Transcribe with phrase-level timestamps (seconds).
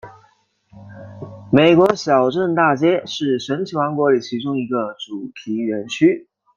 [1.51, 6.27] 美国小镇大街是神奇王国里其中一个主题园区。